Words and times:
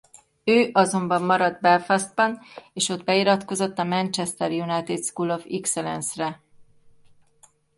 Ő 0.43 0.69
azonban 0.73 1.23
maradt 1.23 1.61
Belfastban 1.61 2.39
és 2.73 2.89
ott 2.89 3.03
beiratkozott 3.03 3.79
a 3.79 3.83
Manchester 3.83 4.51
United 4.51 5.03
School 5.03 5.29
of 5.31 5.43
Excellence-re. 5.49 6.41